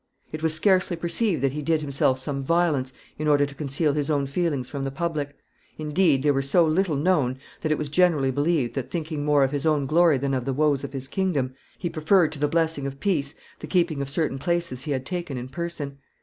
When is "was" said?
0.41-0.55, 7.77-7.87